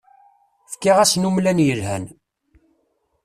Fkiɣ-asen 0.71 1.27
umlan 1.29 1.63
yelhan. 1.67 2.05